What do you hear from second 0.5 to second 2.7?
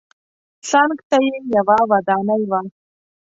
څنګ ته یې یوه ودانۍ وه.